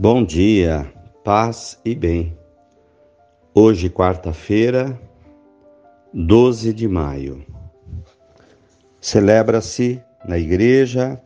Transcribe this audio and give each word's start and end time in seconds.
Bom 0.00 0.22
dia, 0.22 0.86
paz 1.24 1.76
e 1.84 1.92
bem. 1.92 2.38
Hoje, 3.52 3.90
quarta-feira, 3.90 4.96
12 6.14 6.72
de 6.72 6.86
maio, 6.86 7.44
celebra-se 9.00 10.00
na 10.24 10.38
igreja 10.38 11.20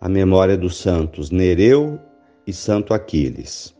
a 0.00 0.08
memória 0.08 0.56
dos 0.56 0.78
santos 0.78 1.30
Nereu 1.30 2.00
e 2.46 2.52
Santo 2.54 2.94
Aquiles. 2.94 3.76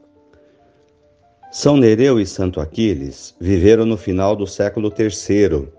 São 1.51 1.79
Nereu 1.79 2.21
e 2.21 2.27
Santo 2.27 2.61
Aquiles 2.61 3.35
viveram 3.41 3.87
no 3.87 3.97
final 3.97 4.37
do 4.37 4.47
século 4.47 4.93
III, 4.93 5.73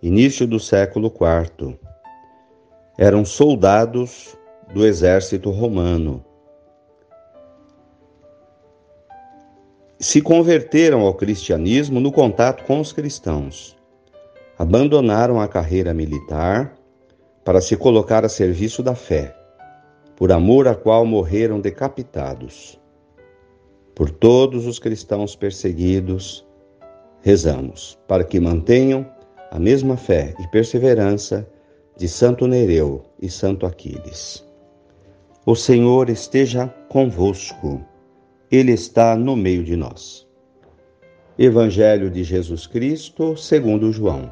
início 0.00 0.46
do 0.46 0.60
século 0.60 1.08
IV. 1.08 1.76
Eram 2.96 3.24
soldados 3.24 4.38
do 4.72 4.86
exército 4.86 5.50
romano 5.50 6.24
se 10.04 10.20
converteram 10.20 11.00
ao 11.00 11.14
cristianismo 11.14 11.98
no 11.98 12.12
contato 12.12 12.62
com 12.64 12.78
os 12.78 12.92
cristãos. 12.92 13.74
Abandonaram 14.58 15.40
a 15.40 15.48
carreira 15.48 15.94
militar 15.94 16.76
para 17.42 17.58
se 17.58 17.74
colocar 17.74 18.22
a 18.22 18.28
serviço 18.28 18.82
da 18.82 18.94
fé, 18.94 19.34
por 20.14 20.30
amor 20.30 20.68
à 20.68 20.74
qual 20.74 21.06
morreram 21.06 21.58
decapitados. 21.58 22.78
Por 23.94 24.10
todos 24.10 24.66
os 24.66 24.78
cristãos 24.78 25.34
perseguidos, 25.34 26.46
rezamos 27.22 27.98
para 28.06 28.24
que 28.24 28.38
mantenham 28.38 29.10
a 29.50 29.58
mesma 29.58 29.96
fé 29.96 30.34
e 30.38 30.46
perseverança 30.48 31.48
de 31.96 32.08
Santo 32.08 32.46
Nereu 32.46 33.06
e 33.18 33.30
Santo 33.30 33.64
Aquiles. 33.64 34.46
O 35.46 35.56
Senhor 35.56 36.10
esteja 36.10 36.68
convosco. 36.90 37.93
Ele 38.54 38.70
está 38.70 39.16
no 39.16 39.34
meio 39.34 39.64
de 39.64 39.74
nós. 39.74 40.24
Evangelho 41.36 42.08
de 42.08 42.22
Jesus 42.22 42.68
Cristo, 42.68 43.36
segundo 43.36 43.90
João, 43.90 44.30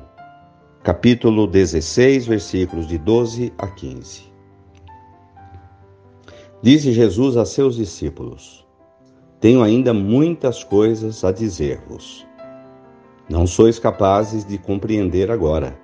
capítulo 0.84 1.44
16, 1.44 2.26
versículos 2.28 2.86
de 2.86 2.98
12 2.98 3.52
a 3.58 3.66
15. 3.66 4.22
Disse 6.62 6.92
Jesus 6.92 7.36
a 7.36 7.44
seus 7.44 7.74
discípulos: 7.74 8.64
Tenho 9.40 9.60
ainda 9.60 9.92
muitas 9.92 10.62
coisas 10.62 11.24
a 11.24 11.32
dizer-vos. 11.32 12.24
Não 13.28 13.44
sois 13.44 13.80
capazes 13.80 14.44
de 14.44 14.56
compreender 14.56 15.32
agora. 15.32 15.76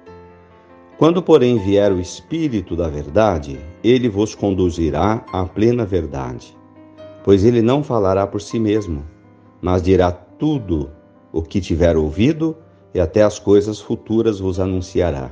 Quando, 0.96 1.20
porém, 1.20 1.58
vier 1.58 1.90
o 1.90 1.98
Espírito 1.98 2.76
da 2.76 2.86
Verdade, 2.86 3.58
ele 3.82 4.08
vos 4.08 4.32
conduzirá 4.36 5.24
à 5.32 5.44
plena 5.44 5.84
verdade 5.84 6.56
pois 7.28 7.44
ele 7.44 7.60
não 7.60 7.84
falará 7.84 8.26
por 8.26 8.40
si 8.40 8.58
mesmo, 8.58 9.04
mas 9.60 9.82
dirá 9.82 10.10
tudo 10.10 10.90
o 11.30 11.42
que 11.42 11.60
tiver 11.60 11.94
ouvido 11.94 12.56
e 12.94 12.98
até 12.98 13.22
as 13.22 13.38
coisas 13.38 13.78
futuras 13.78 14.40
vos 14.40 14.58
anunciará. 14.58 15.30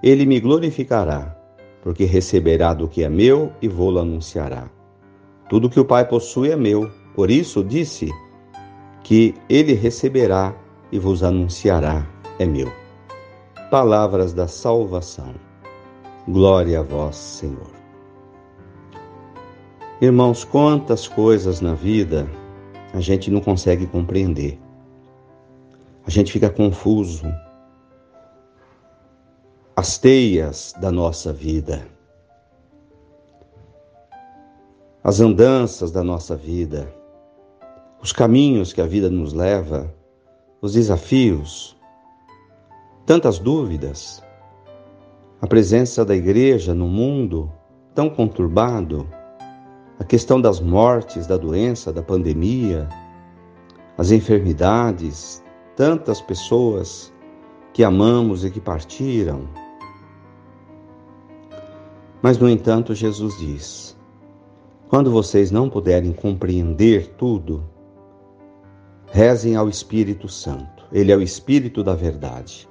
Ele 0.00 0.24
me 0.24 0.38
glorificará, 0.38 1.36
porque 1.82 2.04
receberá 2.04 2.72
do 2.72 2.86
que 2.86 3.02
é 3.02 3.08
meu 3.08 3.50
e 3.60 3.66
vou-lo 3.66 3.98
anunciará. 3.98 4.70
Tudo 5.48 5.68
que 5.68 5.80
o 5.80 5.84
Pai 5.84 6.06
possui 6.06 6.52
é 6.52 6.56
meu, 6.56 6.88
por 7.16 7.32
isso 7.32 7.64
disse 7.64 8.08
que 9.02 9.34
ele 9.48 9.74
receberá 9.74 10.54
e 10.92 11.00
vos 11.00 11.24
anunciará 11.24 12.06
é 12.38 12.46
meu. 12.46 12.70
Palavras 13.72 14.32
da 14.32 14.46
salvação. 14.46 15.34
Glória 16.28 16.78
a 16.78 16.82
vós, 16.84 17.16
Senhor. 17.16 17.77
Irmãos, 20.00 20.44
quantas 20.44 21.08
coisas 21.08 21.60
na 21.60 21.74
vida 21.74 22.30
a 22.94 23.00
gente 23.00 23.32
não 23.32 23.40
consegue 23.40 23.84
compreender. 23.84 24.56
A 26.06 26.10
gente 26.10 26.30
fica 26.30 26.48
confuso. 26.48 27.26
As 29.74 29.98
teias 29.98 30.72
da 30.80 30.92
nossa 30.92 31.32
vida, 31.32 31.84
as 35.02 35.18
andanças 35.18 35.90
da 35.90 36.04
nossa 36.04 36.36
vida, 36.36 36.94
os 38.00 38.12
caminhos 38.12 38.72
que 38.72 38.80
a 38.80 38.86
vida 38.86 39.10
nos 39.10 39.32
leva, 39.32 39.92
os 40.62 40.74
desafios, 40.74 41.76
tantas 43.04 43.40
dúvidas, 43.40 44.22
a 45.42 45.46
presença 45.48 46.04
da 46.04 46.14
igreja 46.14 46.72
no 46.72 46.86
mundo 46.86 47.50
tão 47.96 48.08
conturbado 48.08 49.17
a 49.98 50.04
questão 50.04 50.40
das 50.40 50.60
mortes, 50.60 51.26
da 51.26 51.36
doença, 51.36 51.92
da 51.92 52.02
pandemia, 52.02 52.88
as 53.96 54.10
enfermidades, 54.10 55.42
tantas 55.76 56.20
pessoas 56.20 57.12
que 57.72 57.82
amamos 57.82 58.44
e 58.44 58.50
que 58.50 58.60
partiram. 58.60 59.48
Mas, 62.22 62.38
no 62.38 62.48
entanto, 62.48 62.94
Jesus 62.94 63.36
diz: 63.38 63.96
quando 64.88 65.10
vocês 65.10 65.50
não 65.50 65.68
puderem 65.68 66.12
compreender 66.12 67.08
tudo, 67.18 67.62
rezem 69.12 69.54
ao 69.54 69.68
Espírito 69.68 70.28
Santo. 70.28 70.84
Ele 70.90 71.12
é 71.12 71.16
o 71.16 71.20
Espírito 71.20 71.84
da 71.84 71.94
verdade. 71.94 72.68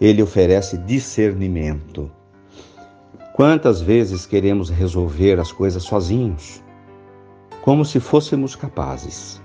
Ele 0.00 0.22
oferece 0.22 0.76
discernimento. 0.76 2.10
Quantas 3.36 3.82
vezes 3.82 4.24
queremos 4.24 4.70
resolver 4.70 5.38
as 5.38 5.52
coisas 5.52 5.82
sozinhos, 5.82 6.64
como 7.60 7.84
se 7.84 8.00
fôssemos 8.00 8.56
capazes, 8.56 9.42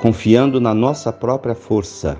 confiando 0.00 0.58
na 0.58 0.72
nossa 0.72 1.12
própria 1.12 1.54
força? 1.54 2.16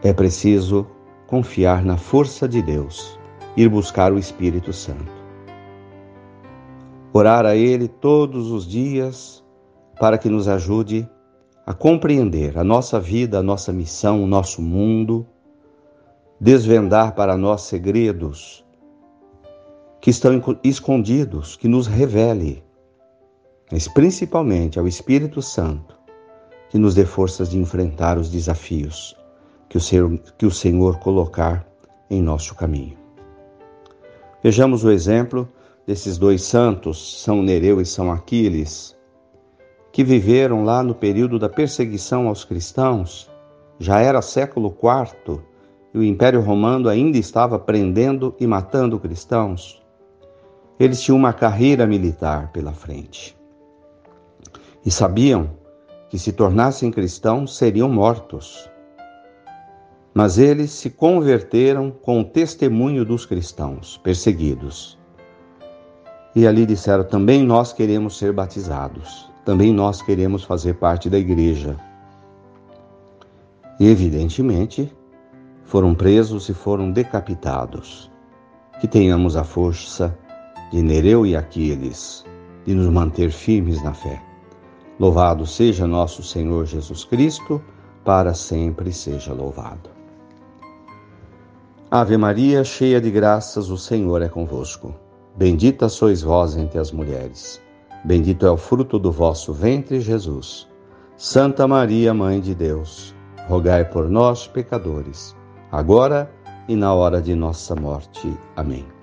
É 0.00 0.12
preciso 0.12 0.86
confiar 1.26 1.84
na 1.84 1.96
força 1.96 2.48
de 2.48 2.62
Deus, 2.62 3.18
ir 3.56 3.68
buscar 3.68 4.12
o 4.12 4.18
Espírito 4.18 4.72
Santo. 4.72 5.10
Orar 7.12 7.46
a 7.46 7.56
Ele 7.56 7.88
todos 7.88 8.52
os 8.52 8.64
dias 8.64 9.44
para 9.98 10.16
que 10.16 10.28
nos 10.28 10.46
ajude 10.46 11.10
a 11.66 11.74
compreender 11.74 12.56
a 12.56 12.62
nossa 12.62 13.00
vida, 13.00 13.40
a 13.40 13.42
nossa 13.42 13.72
missão, 13.72 14.22
o 14.22 14.26
nosso 14.28 14.62
mundo, 14.62 15.26
desvendar 16.40 17.16
para 17.16 17.36
nós 17.36 17.62
segredos 17.62 18.67
que 20.00 20.10
estão 20.10 20.40
escondidos, 20.62 21.56
que 21.56 21.68
nos 21.68 21.86
revele, 21.86 22.62
mas 23.70 23.88
principalmente 23.88 24.78
ao 24.78 24.86
Espírito 24.86 25.42
Santo, 25.42 25.98
que 26.70 26.78
nos 26.78 26.94
dê 26.94 27.04
forças 27.04 27.50
de 27.50 27.58
enfrentar 27.58 28.18
os 28.18 28.30
desafios 28.30 29.16
que 29.68 29.76
o 29.76 29.80
Senhor, 29.80 30.18
que 30.38 30.46
o 30.46 30.50
Senhor 30.50 30.98
colocar 30.98 31.66
em 32.10 32.22
nosso 32.22 32.54
caminho. 32.54 32.96
Vejamos 34.42 34.84
o 34.84 34.90
exemplo 34.90 35.48
desses 35.86 36.16
dois 36.16 36.42
santos, 36.42 37.22
São 37.22 37.42
Nereu 37.42 37.80
e 37.80 37.86
São 37.86 38.10
Aquiles, 38.10 38.96
que 39.92 40.04
viveram 40.04 40.64
lá 40.64 40.82
no 40.82 40.94
período 40.94 41.38
da 41.38 41.48
perseguição 41.48 42.28
aos 42.28 42.44
cristãos, 42.44 43.30
já 43.78 44.00
era 44.00 44.22
século 44.22 44.68
IV 44.68 45.40
e 45.92 45.98
o 45.98 46.04
Império 46.04 46.40
Romano 46.40 46.88
ainda 46.88 47.18
estava 47.18 47.58
prendendo 47.58 48.34
e 48.38 48.46
matando 48.46 48.98
cristãos. 48.98 49.82
Eles 50.78 51.00
tinham 51.00 51.18
uma 51.18 51.32
carreira 51.32 51.86
militar 51.86 52.52
pela 52.52 52.72
frente. 52.72 53.36
E 54.86 54.90
sabiam 54.90 55.50
que 56.08 56.18
se 56.18 56.32
tornassem 56.32 56.90
cristãos 56.90 57.56
seriam 57.56 57.88
mortos. 57.88 58.70
Mas 60.14 60.38
eles 60.38 60.70
se 60.70 60.88
converteram 60.88 61.90
com 61.90 62.20
o 62.20 62.24
testemunho 62.24 63.04
dos 63.04 63.26
cristãos 63.26 63.98
perseguidos. 63.98 64.98
E 66.34 66.46
ali 66.46 66.64
disseram: 66.64 67.04
também 67.04 67.42
nós 67.42 67.72
queremos 67.72 68.16
ser 68.16 68.32
batizados, 68.32 69.28
também 69.44 69.72
nós 69.72 70.00
queremos 70.00 70.44
fazer 70.44 70.74
parte 70.74 71.10
da 71.10 71.18
igreja. 71.18 71.76
E 73.80 73.88
evidentemente 73.88 74.92
foram 75.64 75.94
presos 75.94 76.48
e 76.48 76.54
foram 76.54 76.90
decapitados. 76.90 78.10
Que 78.80 78.86
tenhamos 78.86 79.36
a 79.36 79.42
força 79.42 80.16
de 80.70 80.82
Nereu 80.82 81.24
e 81.24 81.34
Aquiles, 81.36 82.24
de 82.64 82.74
nos 82.74 82.88
manter 82.88 83.30
firmes 83.30 83.82
na 83.82 83.94
fé. 83.94 84.22
Louvado 84.98 85.46
seja 85.46 85.86
nosso 85.86 86.22
Senhor 86.22 86.66
Jesus 86.66 87.04
Cristo, 87.04 87.62
para 88.04 88.34
sempre 88.34 88.92
seja 88.92 89.32
louvado. 89.32 89.90
Ave 91.90 92.16
Maria, 92.16 92.64
cheia 92.64 93.00
de 93.00 93.10
graças, 93.10 93.70
o 93.70 93.78
Senhor 93.78 94.20
é 94.20 94.28
convosco. 94.28 94.94
Bendita 95.36 95.88
sois 95.88 96.20
vós 96.20 96.56
entre 96.56 96.78
as 96.78 96.92
mulheres. 96.92 97.62
Bendito 98.04 98.44
é 98.44 98.50
o 98.50 98.56
fruto 98.56 98.98
do 98.98 99.10
vosso 99.10 99.52
ventre, 99.52 100.00
Jesus. 100.00 100.68
Santa 101.16 101.66
Maria, 101.66 102.12
Mãe 102.12 102.40
de 102.40 102.54
Deus, 102.54 103.14
rogai 103.48 103.84
por 103.84 104.08
nós, 104.08 104.46
pecadores, 104.46 105.34
agora 105.72 106.30
e 106.68 106.76
na 106.76 106.92
hora 106.92 107.20
de 107.22 107.34
nossa 107.34 107.74
morte. 107.74 108.32
Amém. 108.54 108.97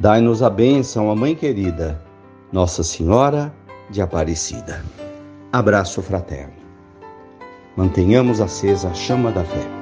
Dai-nos 0.00 0.42
a 0.42 0.48
bênção, 0.48 1.10
a 1.10 1.14
Mãe 1.14 1.34
querida, 1.34 2.00
Nossa 2.50 2.82
Senhora 2.82 3.52
de 3.90 4.00
Aparecida. 4.00 4.82
Abraço 5.52 6.00
fraterno. 6.00 6.54
Mantenhamos 7.76 8.40
acesa 8.40 8.88
a 8.88 8.94
chama 8.94 9.30
da 9.30 9.44
fé. 9.44 9.79